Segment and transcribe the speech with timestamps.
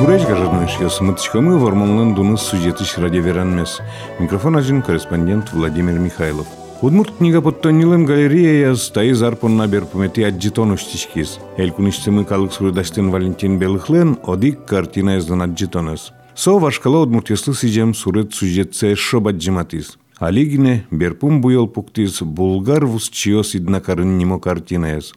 [0.00, 3.80] Чебурач гажарныш ясымытычкамы варманлан дуныс сюжетыш радиоверанмес.
[4.18, 6.46] Микрофон один корреспондент Владимир Михайлов.
[6.80, 11.38] Удмурт книга подтонилым галерея яз тайы зарпонна берпумети аджитон уштишкиз.
[11.58, 16.12] Элкуништымы калык суредаштын Валентин Белыхлен одик картина яздан аджитонес.
[16.34, 19.98] Со вашкала удмурт яслы сижем сурет сюжетце шобаджиматиз.
[20.18, 25.12] Алигине берпум буйол пуктиз булгар вусчиос иднакарын нимо картина яз.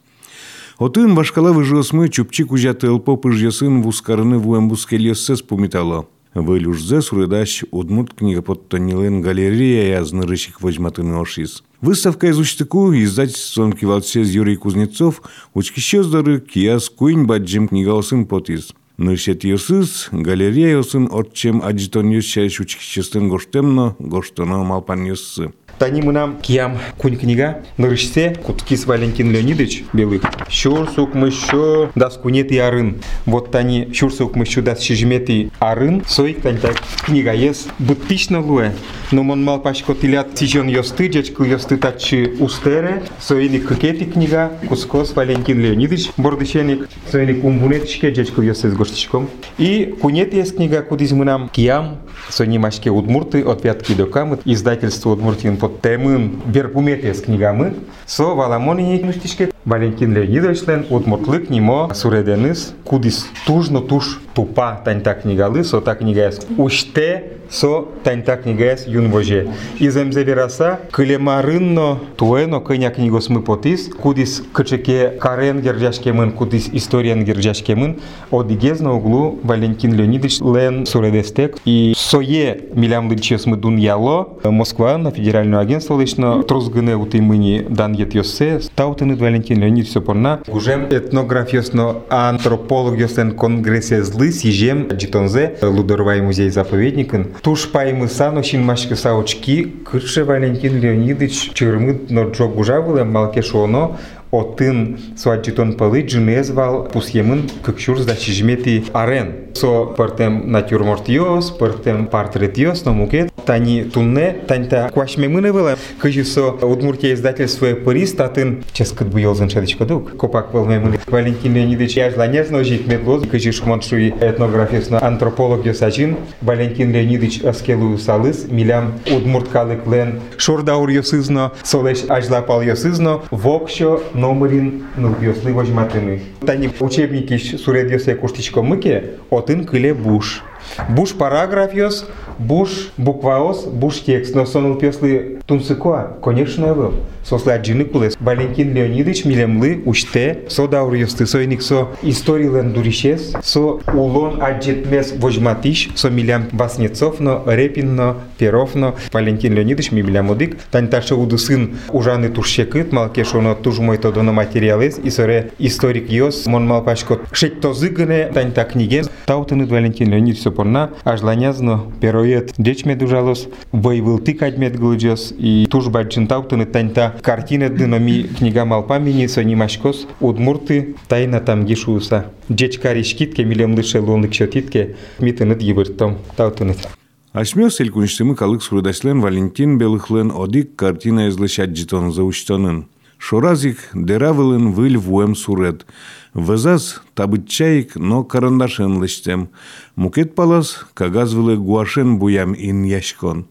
[0.83, 6.09] Отын башкала выжосмы чупчик ужаты ылпо пыжьясын вускарыны вуэм бускельессес пумитало.
[6.33, 11.63] Вылюжзе сурыдаш удмурт книга подтонилен галерея язны рыщик возьматын ошиз.
[11.79, 15.21] Выставка из Уштыку, издательством кивалсез Юрий Кузнецов,
[15.53, 18.73] учкищездары кияс куин баджим книга осын потиз.
[18.97, 25.53] Нышет йосыз, галерея осын отчем аджитон йосчайш учкищестен гоштемно, гоштоно малпан йоссы.
[25.79, 30.21] Тани мынам киям кунь книга нырышсе Куткис Валентин Леонидович Белых.
[30.49, 33.01] Щур сук мыщу дас кунети арын.
[33.25, 36.03] Вот тани щур сук мыщу дас шижмети арын.
[36.07, 38.71] Сой тань так книга ес буттично луэ.
[39.11, 43.03] Но мон мал пашко тилят тижон йосты, дечку йосты тачи устере.
[43.19, 46.87] Сойни кыкети книга Кускос Валентин Леонидович Бордышеник.
[47.11, 49.29] Сойни кумбунетичке дечку йосты с гоштичком.
[49.57, 51.97] И кунети есть книга кудиз мынам киям.
[52.29, 54.41] Сойни машке удмурты от пятки до камыт.
[54.45, 61.89] Издательство удмуртин под tăiemând, verpumetesc knigă mânt, so valamoni, nu știți Валентин Леонидовичлен удмуртлык нимо
[61.93, 69.09] суреденис кудис тужно туж тупа таньта книгалы, со та книга уште со таньта книга юн
[69.09, 69.49] воже.
[69.79, 77.99] Иземзе вераса клемарынно туэно кыня книгос мы потис, кудис кычеке карен гержашкемын, кудис историан гержашкемын,
[78.31, 81.57] одигез на углу Валентин Леонидович лен суредестек.
[81.65, 87.93] И сое милям лычес мы дун яло, Москва на федеральное агентство лично трозгыне утымыни дан
[87.93, 90.41] ет йосе, таутынет Валентин Леонидович сопорна.
[90.47, 97.27] Уже этнографиосно антропологиосен конгрессе злы сижем джитонзе лудорвай музей заповедникын.
[97.41, 103.97] Туш паймы саношин машка саучки, кырше Валентин Леонидович чырмы норджо гужавылы малке шоно,
[104.33, 109.43] отын суаджитон палы джунезвал пусьемын кыкшур зачижмети арен.
[109.53, 117.13] Со портем натюрмортиос, портем портретиос, но мукет, тани тунне, таньта квашмемыны было, кыжи со Удмуртия
[117.13, 120.17] издательство Парис, татын ческат буйол заншадычка дук.
[120.17, 120.99] Копак волмемыны.
[121.05, 128.45] Валентин Леонидович яжла нежно жить медлоз, кыжи шмоншуи этнографисно антрополог йосачин, Валентин Леонидович аскелу салыс,
[128.49, 136.21] милям Удмурт калык лен, шордаур йосызно, солеш ажлапал йосызно, вокшо номерин ну йосли возьматыны.
[136.45, 140.43] Тани учебники суред йосе куштичко мыке, отын кыле буш.
[140.89, 142.07] Буш параграф йос,
[142.39, 146.93] буш букваос, буш текст, но сонул песли тунсыкоа, конечно, был.
[147.23, 148.17] Сосли аджины кулес.
[148.19, 153.59] Валентин Леонидович милемлы учте, со даур йосты, со иник со истории лен дуришес, со
[153.93, 160.31] улон аджетмес возьматиш, со милям Васнецов, но Репин, но Перов, но Валентин Леонидович ми милям
[160.31, 160.57] одик.
[160.69, 165.51] Тань таша уду сын ужаны туршекыт, малкеш оно туж мой то доно материалес, и соре
[165.59, 169.05] историк йос, мон мал пашкот шек то зыгане, тань та книген.
[169.25, 176.27] Таутыныт Валентин Леонидович сопорна, ажланязно пероет деч медужалос, воевыл ты кадмет глуджос, и туж баджин
[176.27, 182.31] таутыныт тань та картина дынами книга малпамени сонимашкос удмурты тайна там гишуса.
[182.49, 186.87] Деч каришкитке милем лыше лонлык шотитке митыныт йывыртом таутыныт.
[187.33, 192.87] Ашмёс элкунштымы калык сурудашлен Валентин Белыхлен одик картина излышат житон заучтонын.
[193.17, 195.85] Шоразик деравылын выль вуэм сурет.
[196.33, 199.49] Вызаз табытчаик, но карандашен лыштем.
[199.95, 203.47] Мукет палас кагаз вылы гуашен буям ин яшкон.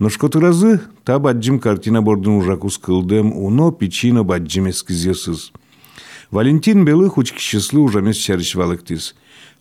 [0.00, 5.52] Noshkoturazı ta bacım kartina bordun ужак ускылдым, уно пичина баджимес кизесыз.
[6.30, 9.14] Валентин белых уч кишеслы ужамес чарышвалыктыз.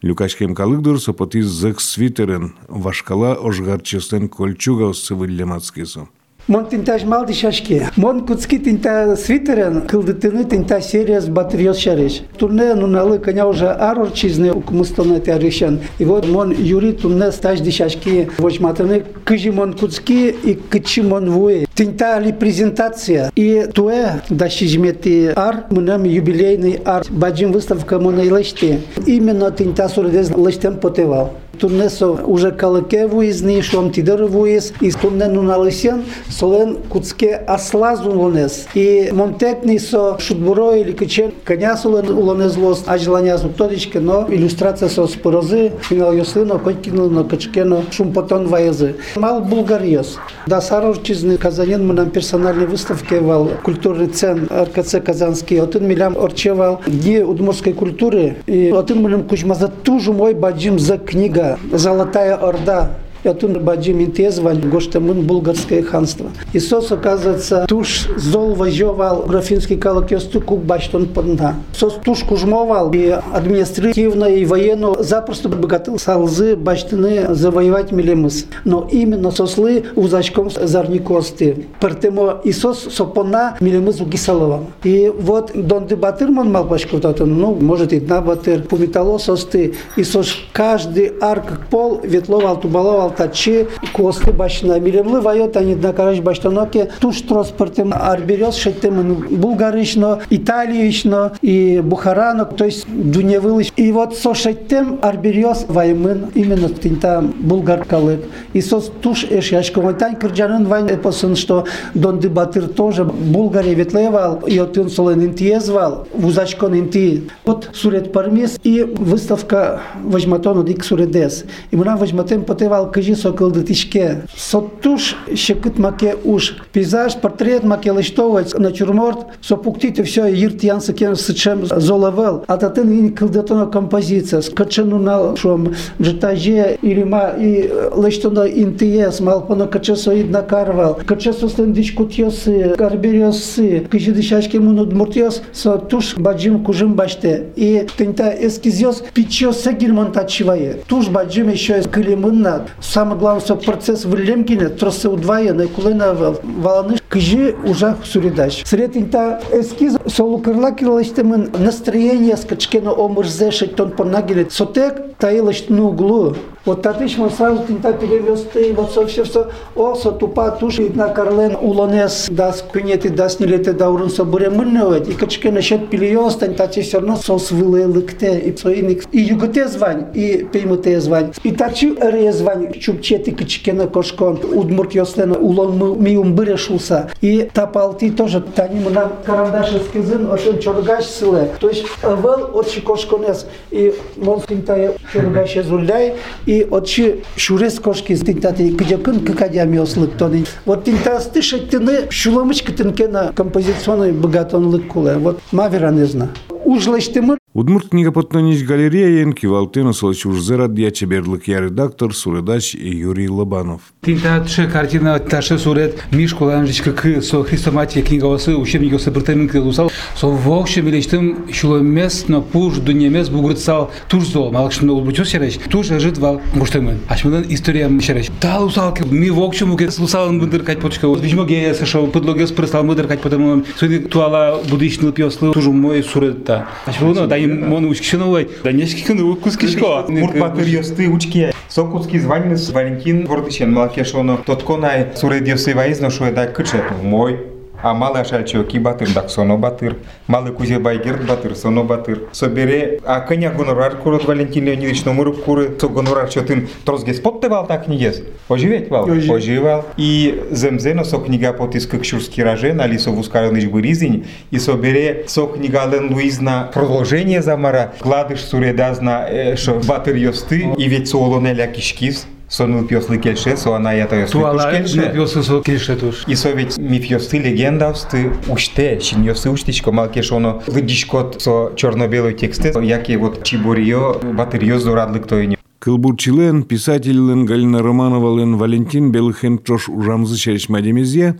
[0.03, 6.07] Люкашкем калыгдыр сапатыз зэк свитерын, вашкала ожгарчестен кольчуга усы выллемацкызы.
[6.47, 7.89] Мон тинтаж малди шашке.
[7.95, 12.21] Мон куцки тинта свитерен, кылдытыны тинта серияс батриос шариш.
[12.37, 15.79] Турне нуналы коня уже арор чизне укмустона тяришан.
[15.97, 21.31] И вот мон юри турне стаж ди шашки вожматыны кыжи мон куцки и кычи мон
[21.31, 21.65] вуе.
[21.73, 23.31] Тинта ли презентация.
[23.35, 27.05] И туэ да шижмети ар, мынам юбилейный ар.
[27.09, 28.81] Баджим выставка мон илешти.
[29.07, 31.33] Именно тинта суредез лештем потевал.
[31.59, 38.67] Турнесо уже калаке вуизни, шом тидер вуиз, и турне нуналисен, солен куцке аслаз улонес.
[38.73, 44.89] И монтетни со шутбуро или качен, коня солен улонез лос, а желания зуктодичке, но иллюстрация
[44.89, 48.95] со спорозы, финал йослино, койкино, но качкено, шум потон ваезы.
[49.17, 50.17] Мал булгариос.
[50.47, 55.59] Да сарор чизны каза гражданин мы нам персональной выставке вал культурный цен РКЦ Казанский.
[55.61, 58.37] Отын милям орчевал дни удмурской культуры.
[58.45, 62.89] И отын милям кучмаза тужу мой баджим за книга «Золотая Орда»
[63.25, 66.29] Ятун Баджим Интезваль, Гоштамын, Булгарское ханство.
[66.53, 71.55] Исос, оказывается, туш зол возжевал графинский колокесту кук баштон подна.
[71.75, 78.45] Сос туш кужмовал и административно, и военно запросто богатыл салзы баштыны завоевать милемыс.
[78.63, 81.65] Но именно сослы узачком зарникосты.
[81.79, 84.65] Партемо Исос сопона милемыс угисалова.
[84.83, 86.69] И вот донды батырман мал
[87.17, 89.73] ну, может и на батыр, пумитало состы.
[89.97, 96.89] Исос каждый арк пол ветловал, тубаловал тачи косты башына милемлы вайот они на караш баштаноке
[96.99, 104.99] туш транспортем арберез шеттем булгарично италиично и бухарано то есть дуневылыш и вот со шеттем
[105.01, 108.21] арберез ваймын именно тинта булгар калык.
[108.53, 114.57] И со туш эш яшковайтан кырджанын вайн эпосын что донды батыр тоже булгаре ветлевал и
[114.57, 117.29] отын солен интиезвал вузачкон инти.
[117.45, 123.50] Вот сурет пармес и выставка возьматону дик суредес и мы нам возьматем потевал кажи сокол
[123.50, 124.22] да тишке.
[124.36, 126.56] Со туш щекът маке уж.
[126.72, 132.44] Пейзаж, портрет маке лыштовец, натюрморт, со пуктите все, йирт ян сакен сычем золовел.
[132.46, 134.42] А татын ин кылдатона композиция.
[134.42, 140.98] Скачану на шом джетаже или ма и лыштона интиес, малпона качесо ид накарвал.
[141.06, 147.46] Качесо стендич кутьосы, карбериосы, кыжи дышачки мунут муртьос, со туш баджим кужим баште.
[147.56, 150.78] И тента эскизиос пичо сегирмон тачивае.
[150.86, 157.55] Туш баджим еще кылимынна, Самое главное, что процесс в Лемкине тросы удвоенный, кулена валаны, кижи
[157.63, 158.63] уже суридач.
[158.65, 164.51] Сред инта эскиз солу кырлакилаштымын настроение скачкено омырзе шейтон понагилет.
[164.51, 166.35] Сотек таилаштын ну углу.
[166.65, 169.49] Вот татыш мы сразу тинта перевести, вот все все все.
[169.75, 175.07] О, со тупа туши на карлен улонес дас кунети дас нилете даурун со буремынневать.
[175.07, 178.39] И качке насчет пилиос, тань тати все равно со свыле лыкте.
[178.39, 179.03] И соиник.
[179.11, 181.33] И юготе звань, и пеймуте звань.
[181.43, 184.39] И тачи эре звань, чупчети качке на кошкон.
[184.51, 186.57] Удмурт йослена улон ми умбыре
[187.05, 187.13] да.
[187.21, 191.49] И тапалти тоже, тани на карандаш эскизин, ошен чоргаш сылы.
[191.59, 196.15] То есть вэл отчи кошконес, и мон синтае чоргаш эзулляй,
[196.45, 200.45] и очи шурес кошки синтате, кыджакын кыкадями ослык тони.
[200.65, 205.15] Вот тинтас тышеттины шуламычкы тынкена композиционной богатонлык кулы.
[205.17, 206.29] Вот маверанезна.
[206.65, 207.65] Ужлаштымы зна.
[207.65, 213.81] Ужлаштымы Удмурт книгопотнонич галерея кивалтына солчужзера дьячеберлык я редактор, суредач Юрий Лобанов.
[214.01, 219.49] Тинта тше картина таше сурет Мишко Ланжичка к со хрестоматия книга осы учебник осы бертемин
[219.49, 225.87] кылусал со вокше милештим шулемес на пуш дунемес бугрыцал турзо малкшын ол бучос шереш туш
[225.87, 231.07] жит вал муштемын ашмадан история шереш тал усал ми вокше муке слусал мындыр кать почка
[231.07, 236.67] вижмо ге сашо подлогес прислал мындыр кать потому суди туала будишныл пьослы тужу мой суретта
[236.85, 243.71] ашмадан дай мону учкишиновой да нешкикын укускишко мурт батыр ёсты учки сокутский званец валентин вордычен
[243.71, 247.54] малкешоно тотконай суредиосы ваизно шо да кычету мой
[247.85, 249.97] а малы ашальчоки батыр дак соно батыр.
[250.25, 252.23] Малы кузе байгерт батыр соно батыр.
[252.31, 257.85] Собере а коня гонорар курот валентин леонидович номер куры со гонорар чотын трозге споттевал так
[257.85, 259.85] книгес оживеть вал оживал.
[259.97, 265.85] И земзено со книга потиск кшурский раже на лисо вускарыныч быризень и собере со книга
[265.85, 267.93] лен луизна продолжение замара.
[267.99, 270.73] Кладыш суредазна шо батыр ёсты.
[270.75, 275.11] И ведь солонеля кишкис Сонул пьослы кельше, со она я то ёсты туш кельше.
[275.13, 276.23] Пьослы со кельше туш.
[276.27, 281.73] И со ведь ми пьослы легенда усты уште, чин ёсты уштичко малкеш оно лыдишкот со
[281.75, 285.57] черно-белый тексте, яки вот батырьё зурадлы кто и не.
[285.79, 291.37] Кылбурчилен, писательлен Галина Романовален Валентин Белыхен трош ужамзы шеришмадемезия,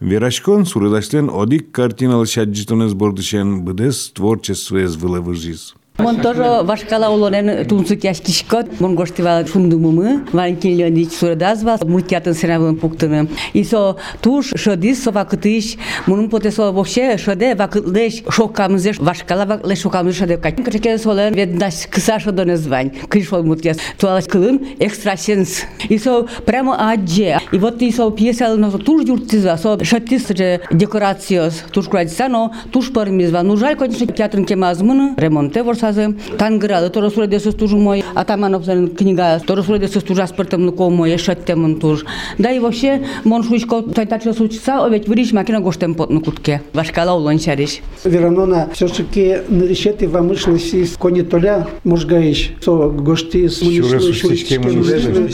[0.00, 5.74] Верашкон сурыдаштен одик картиналы шаджитонез бордышен быдес творчествоез вылывыжиз.
[5.98, 13.28] Мон тоже вашкала улонен тунсук яшкишкот, мон гоштива шундумумы, Валентин Леонидович сурадазвал, мультятын сыравын пуктыны.
[13.54, 15.76] И со туш шодис со вакытыш,
[16.06, 20.62] мунун потесо вообще шоде вакытлеш шокамызеш, вашкала ваклеш шокамызеш шоде кать.
[20.62, 25.62] Качеке солен веднаш кыса шодоне звань, кышол мутяс, туалаш кылын экстрасенс.
[25.88, 27.38] И со прямо адже.
[27.52, 30.26] И вот и со пьеса но туш юртиза, со шатис
[30.70, 33.40] декорациос, туш крадисано, туш пармизва.
[33.42, 40.02] Ну жаль, конечно, театрын кемазмыны, ремонте ворса сазы тангыралы торосуредесыз тужумой атамановтын е книга торосуредесыз
[40.02, 42.04] тужа спыртым нукомой эшеттемын туж
[42.38, 46.62] да и вообще мон шучко тайтача сучса овет вириш макина гоштем потну кутке.
[46.72, 53.62] Вашкала улон чариш Веронона все-таки решеты вамышлыси кони толя мужгаиш со гошти с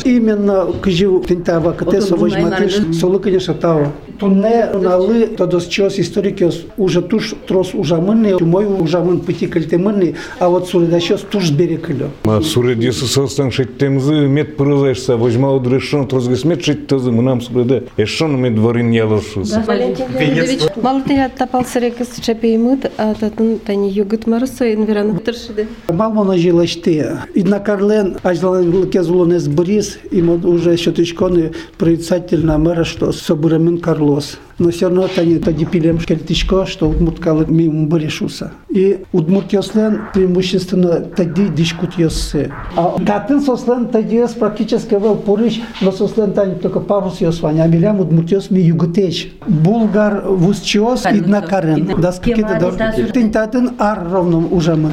[0.04, 3.87] Именно кыжи тентава катесо возьматыш солы конечно тау
[4.22, 10.50] тао Тунне налы тодос чос историки уже туш трос ужамынны, мой ужамын пути кальтемынны, а
[10.50, 12.10] вот суридащос туш берекілі.
[12.42, 18.92] Суредесі состан шеттемзі мет пырызайшса, вожма удрешон трозгыс мет шеттезі мынам суреде, эшон мет варин
[18.92, 19.54] ялошуз.
[19.68, 25.68] Валентин Леонидович, Малтыня тапал сырекыз чапеймыт, а татын тани югыт марысы инверан тыршыды.
[25.89, 27.20] Малмона жилашты.
[27.36, 33.77] Иднакарлен ажлан кезулонес брис, и уже щеточконы прорицательно мэра, что собурамен
[34.12, 38.51] Of course, но все равно тани тоді пилем шкельтичко, что удмурткалы мимо решуса.
[38.70, 42.51] И удмуртioслен преимущественно тоді дишкут йосы.
[42.75, 47.68] А татын сослен тоді йос практически вел порыч, но сослен тани только парус йосвань, а
[47.68, 49.32] милям удмуртиос ми югутеч.
[49.48, 51.96] Булгар вусчиос и днакарен.
[52.00, 52.74] Да скиды дор.
[53.13, 54.92] Тин татын ар ровном уже мы.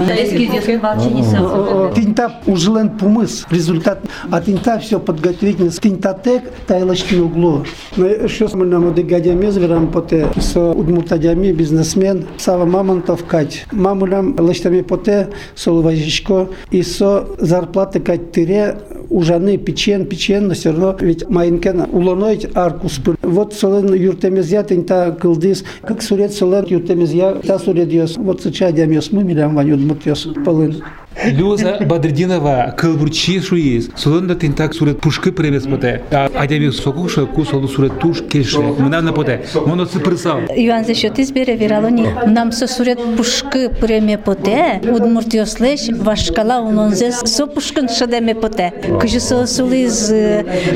[1.95, 3.47] Тинта ужелен пумыс.
[3.51, 3.99] Результат.
[4.31, 5.71] А тинта все подготовительно.
[5.71, 7.65] Тинтатек тайлочки углу.
[7.97, 13.66] Но что мы нам одегадями Зверам поте со удмуртадями бизнесмен Сава Мамонтов кать.
[13.72, 18.78] Мамулям лыштами поте соловажичко и со зарплаты кать тире
[19.10, 23.00] ужаны печен печен, но все равно ведь майнкен улоной аркус.
[23.24, 28.18] Вот солен юртемезя та кылдис, как сурет солен юртемезя та сурет йос.
[28.18, 30.84] Вот сыча дямьос мы милям ваню удмуртьос полын.
[31.26, 33.90] Люза Бадридинова кылбурчи шуиз.
[33.96, 36.02] Солонда тинтак сурет пушкы премес поте.
[36.12, 38.60] Адеми сокуша ку солу сурет туш кеше.
[38.60, 39.42] Мына на поте.
[39.66, 40.40] Моно цыпрсал.
[40.56, 42.08] Иван за счет избере виралони.
[42.26, 44.82] Нам со сурет пушкы преме поте.
[44.84, 48.74] Удмуртиослеш вашкала унонзес со пушкын шадеме поте.
[49.02, 50.14] Кыжы со сулиз,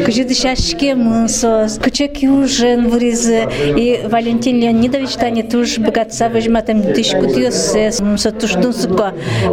[0.05, 3.29] кыжы дышашке мынсос, кыче кюжен вриз.
[3.77, 7.75] И Валентин Леонидович тани туш богатца выжматым дышкутиос
[8.21, 8.73] со туштун.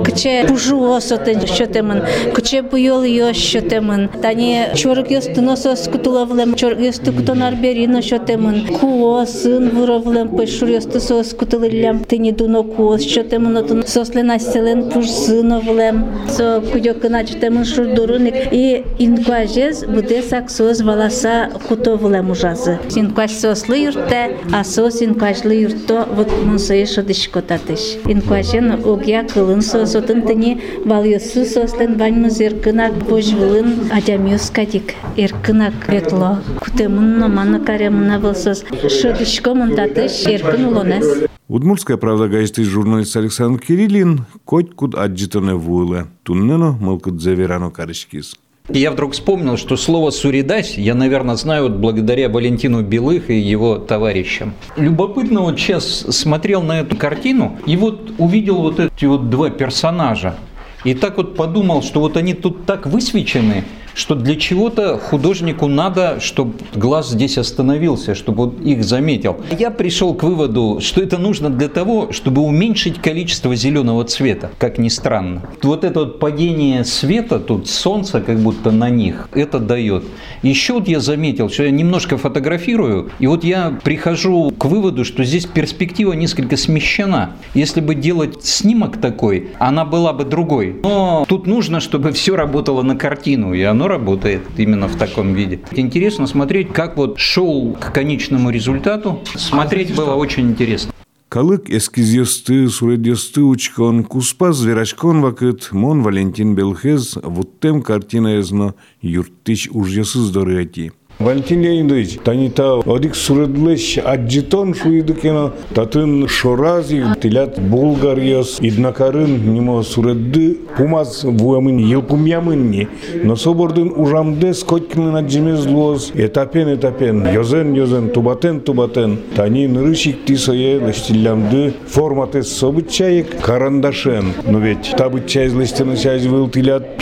[0.05, 2.03] Кыче пужу осотен шотемын,
[2.35, 4.09] куче буйол йос шотемын.
[4.23, 8.67] Тани чорг йос тыносо скутулавлем, чорг йос тукутонар берино шотемын.
[8.79, 15.09] Куо сын вуровлем, пешур йос тысо скутылылям, тыни дуно куо шотемын, отын сослен аселен пуш
[15.09, 16.07] сыновлем.
[16.29, 18.35] Со кудёкына чотемын шурдуруник.
[18.53, 22.79] И инкуажез буде саксоз валаса кутовлем ужазы.
[22.97, 27.99] Инкуаж сослы юрте, а сос инкуажлы юрто вот мунсые шодышкотатыш.
[28.07, 36.39] Инкуажен огя кылын сосотын тыни Валюсу сослен ваньмыз эркынак божвылын адямюс кадик эркынак ветло.
[36.61, 38.65] Кутемын номаны каремына болсос.
[38.89, 41.29] Шыдышко мунтатыш эркын улонес.
[41.49, 46.07] Удмуртская правда газеты журналист Александр Кириллин коть куд аджитане вуйле.
[46.23, 48.37] Туннено мылкыт заверано карышкис.
[48.73, 53.79] Я вдруг вспомнил, что слово «суридась» я, наверное, знаю вот благодаря Валентину Белых и его
[53.79, 54.55] товарищам.
[54.77, 60.37] Любопытно, вот сейчас смотрел на эту картину и вот увидел вот эти вот два персонажа.
[60.85, 63.65] И так вот подумал, что вот они тут так высвечены,
[64.01, 69.37] что для чего-то художнику надо, чтобы глаз здесь остановился, чтобы он их заметил.
[69.59, 74.79] Я пришел к выводу, что это нужно для того, чтобы уменьшить количество зеленого цвета, как
[74.79, 75.43] ни странно.
[75.63, 80.05] Вот это вот падение света, тут солнце как будто на них, это дает.
[80.43, 85.25] Еще вот я заметил, что я немножко фотографирую, и вот я прихожу к выводу, что
[85.25, 87.33] здесь перспектива несколько смещена.
[87.53, 90.81] Если бы делать снимок такой, она была бы другой.
[90.83, 95.61] Но тут нужно, чтобы все работало на картину, и оно работает именно в таком виде.
[95.73, 99.21] Интересно смотреть, как вот шел к конечному результату.
[99.35, 100.93] Смотреть было очень интересно.
[101.29, 109.69] Калык эскизесты, суредесты учкон, куспа зверачкон вакыт, мон Валентин Белхез, вот тем картина езно юртыч
[109.71, 110.93] ужьясыз дорыати.
[111.21, 121.23] Валентин Леонидович, танита одик суредлеш аджитон шуидыкена, татын шорази, тилят булгарьяс, иднакарын нимо суредды, пумаз
[121.25, 122.89] вуамын елпумямынни,
[123.23, 130.79] но собордын ужамде скоткинын аджимез луоз, этапен этапен, йозен йозен, тубатен тубатен, тани нырышик тисое
[130.79, 136.97] лештиллямды, форматес событчаек карандашен, но ведь табытчай злестена чайз выл тилят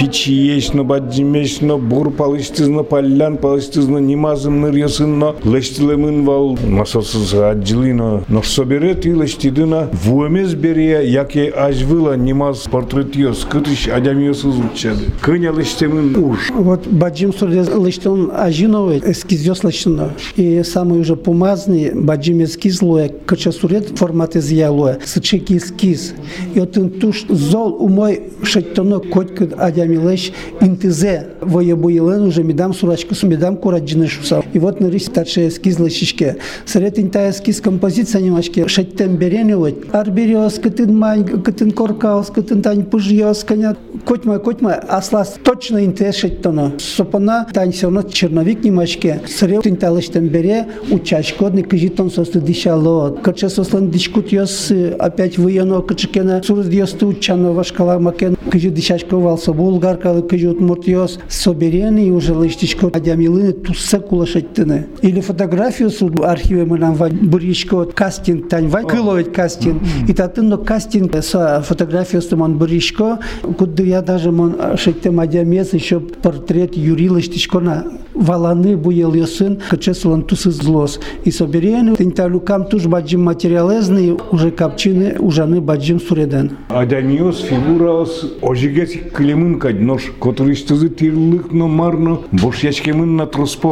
[0.74, 9.06] но баджимеш, но бур палыштызна, паллян палыштызна, нимазым нырьясынна, лештилемын вал, масосыз аджилина, но соберет
[9.06, 15.04] и лештидына, вуэмез берия, яке ажвыла нимаз портретиос, кытыш адямиосыз учады.
[15.20, 16.50] Кыня лештемын уж.
[16.50, 20.10] Вот баджим сурде лыштон ажиновый эскизёс лыштона.
[20.36, 26.14] И самый уже помазный баджим эскиз луэ, кыча сурет формат изъялуэ, сычеки эскиз.
[26.54, 31.28] И вот туш зол умой шеттоно котькы адямилеш интизе.
[31.40, 34.42] Воебуелен уже медам сурачку, медам кураджин чижны шуса.
[34.52, 36.36] И вот на таче эскиз лышишке.
[36.64, 39.74] Сред инта эскиз композиция немашке шеттен береневать.
[39.92, 43.76] Арбериос, кытын мань, кытын коркаус, кытын тань пыжьос, коня.
[44.04, 46.72] Котьма, котьма, аслас точно инте шеттона.
[46.78, 49.20] Сопона тань все равно черновик немашке.
[49.26, 53.10] Сред инта лыштен бере, учачкодный кыжитон состы дишало.
[53.22, 56.42] Каче сослан дишкут йос опять выяно кычкена.
[56.42, 58.36] Сурыз диосты учано вашкала макен.
[58.50, 61.18] Кыжи дишачковался булгарка, кыжи утмуртьос.
[61.28, 63.52] Соберени уже лыштичко адямилыны
[63.88, 64.86] тусса кулашеттыны.
[65.02, 69.82] Или фотографию с архиве мы нам буричко кастинг тань вай кыловать кастинг.
[70.06, 73.18] И татын но кастинг с фотографию с мон буричко.
[73.56, 80.22] Куда я даже мон шеттем адямес еще портрет Юрий Лыштичко на валаны буел сын, качесулан
[80.22, 81.00] тусы злос.
[81.24, 86.50] И соберени тинталюкам туж баджим материалезный уже капчины ужаны баджим суреден.
[86.68, 93.67] Адямиос фигураос ожигес клемын каднош, который штызы тирлык но марно, бош ячкемын на тросполлыча.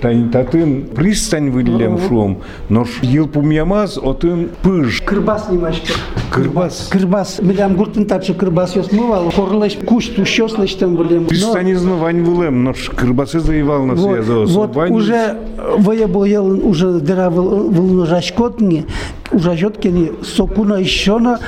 [0.00, 2.38] Тань татын пристань вылем шум,
[2.68, 5.02] нош елпумьямаз отын пыж.
[5.02, 5.92] Кырбас немашко.
[6.30, 6.88] Кырбас.
[6.90, 7.40] Кырбас.
[7.40, 9.30] Билям гуртын тачы кырбас ёс мывал.
[9.30, 11.22] Корлыш куш тущос лыштым билем.
[11.22, 14.50] Но- Пристанизно вань вылем, нош кырбасы заевал на связос.
[14.50, 15.36] вот уже
[15.78, 18.86] воебоел уже дыра выл жашкотни,
[19.32, 21.38] уже жоткини сокуна еще на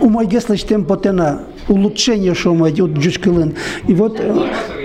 [0.00, 3.54] умайгеслыш темпотена улучшение что мы идет джучкалын.
[3.88, 4.20] И вот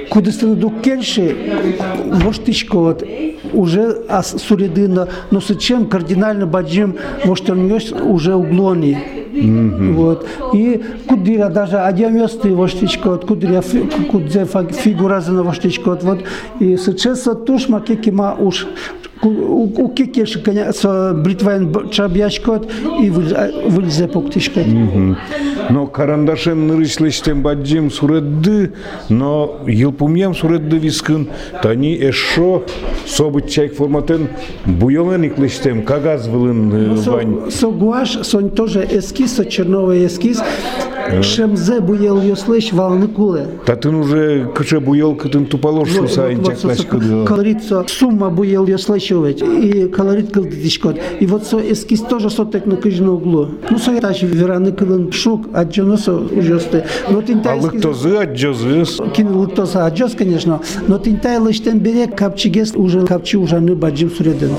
[0.10, 1.36] куда дук кельши,
[2.24, 3.04] воштичко вот
[3.54, 8.98] уже ас суредына, но с чем кардинально баджим, вот он уже углони.
[9.94, 10.28] Вот.
[10.54, 13.62] И кудира даже одямёсты воштичко, от кудира
[14.12, 16.24] кудзе фигура за воштичко, вот.
[16.60, 18.68] И сейчас туш макекима уж
[19.24, 19.90] у
[20.44, 22.70] коня со бритвайн чабьячкот
[23.02, 24.66] и выльзе поктишкот.
[25.70, 28.74] Но карандашен нырышлештен баджим суредды,
[29.10, 31.28] но елпумьям суредды вискын,
[31.62, 32.64] тани эшо
[33.06, 34.30] событ чайк форматен
[34.66, 37.52] буйолен иклештем, кагаз вылын вань.
[37.52, 40.42] Со гуаш, сон тоже эскиз, со черновый эскиз,
[41.22, 43.48] шемзе буел ёслыш волны куле.
[43.66, 47.26] Татын уже кыша буйол кытын тупалош шуса инчак лачкыды.
[47.26, 51.00] Колорит со сумма буел ёслышевать и колорит кыл дишкот.
[51.20, 53.50] И вот со эскиз тоже со так на кыжно углу.
[53.70, 56.86] Ну со таш вераны кылын шук, а джоно со ужасты.
[57.10, 59.00] Но тинта А лыктозы аджозыс.
[59.16, 64.52] Кин лыктозы аджос, конечно, но тинта лыштен бере капчигес уже капчи ужаны баджим суреден.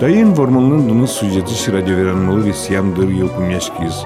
[0.00, 4.04] Дайын вормалнын дуны сюжети радиоверанмалы весьям дыр елкумяшкиз.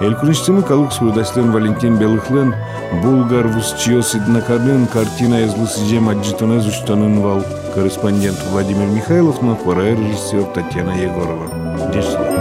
[0.00, 2.54] Элкунштымы калык сурдашлен Валентин Белыхлен,
[3.02, 7.42] Булгар Вусчиос Иднакадын картина езлы сижем аджитоне зуштанын вал.
[7.74, 9.56] Корреспондент Владимир Михайлов, но
[9.96, 11.48] режиссер Татьяна Егорова.
[11.92, 12.31] Дешли.